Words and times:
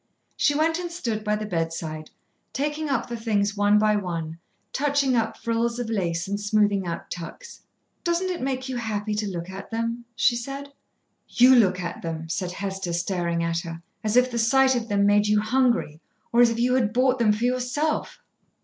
She 0.35 0.55
went 0.55 0.79
and 0.79 0.91
stood 0.91 1.23
by 1.23 1.35
the 1.35 1.45
bedside, 1.45 2.09
taking 2.53 2.89
up 2.89 3.07
the 3.07 3.15
things 3.15 3.55
one 3.55 3.77
by 3.77 3.95
one, 3.95 4.39
touching 4.73 5.15
up 5.15 5.37
frills 5.37 5.77
of 5.77 5.91
lace 5.91 6.27
and 6.27 6.39
smoothing 6.39 6.87
out 6.87 7.11
tucks. 7.11 7.61
"Doesn't 8.03 8.31
it 8.31 8.41
make 8.41 8.67
you 8.67 8.77
happy 8.77 9.13
to 9.13 9.29
look 9.29 9.47
at 9.51 9.69
them?" 9.69 10.05
she 10.15 10.35
said. 10.35 10.73
"You 11.29 11.53
look 11.53 11.79
at 11.79 12.01
them," 12.01 12.27
said 12.29 12.51
Hester, 12.53 12.93
staring 12.93 13.43
at 13.43 13.59
her, 13.59 13.83
"as 14.03 14.17
if 14.17 14.31
the 14.31 14.39
sight 14.39 14.75
of 14.75 14.87
them 14.89 15.05
made 15.05 15.27
you 15.27 15.39
hungry, 15.39 16.01
or 16.33 16.41
as 16.41 16.49
if 16.49 16.57
you 16.59 16.73
had 16.73 16.93
bought 16.93 17.19
them 17.19 17.31
for 17.31 17.43
yourself." 17.45 18.23